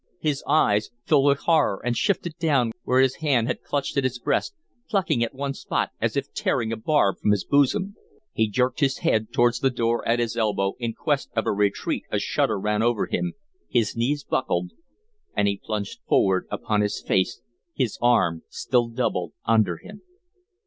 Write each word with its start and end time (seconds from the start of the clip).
His 0.19 0.43
eyes 0.47 0.89
filled 1.05 1.25
with 1.27 1.37
horror 1.41 1.79
and 1.85 1.95
shifted 1.95 2.35
down 2.39 2.71
where 2.81 3.01
his 3.01 3.17
hand 3.17 3.45
had 3.47 3.61
clutched 3.61 3.97
at 3.97 4.03
his 4.03 4.17
breast, 4.17 4.55
plucking 4.89 5.23
at 5.23 5.35
one 5.35 5.53
spot 5.53 5.91
as 6.01 6.17
if 6.17 6.33
tearing 6.33 6.71
a 6.71 6.75
barb 6.75 7.19
from 7.19 7.29
his 7.29 7.45
bosom. 7.45 7.95
He 8.33 8.49
jerked 8.49 8.79
his 8.79 8.97
head 9.05 9.31
towards 9.31 9.59
the 9.59 9.69
door 9.69 10.03
at 10.07 10.17
his 10.17 10.35
elbow 10.35 10.73
in 10.79 10.93
quest 10.95 11.29
of 11.35 11.45
a 11.45 11.51
retreat 11.51 12.05
a 12.09 12.17
shudder 12.17 12.59
ran 12.59 12.81
over 12.81 13.05
him, 13.05 13.33
his 13.69 13.95
knees 13.95 14.23
buckled 14.23 14.71
and 15.35 15.47
he 15.47 15.61
plunged 15.63 15.99
forward 16.07 16.47
upon 16.49 16.81
his 16.81 16.99
face, 16.99 17.39
his 17.75 17.99
arm 18.01 18.41
still 18.49 18.87
doubled 18.87 19.33
under 19.45 19.77
him. 19.77 20.01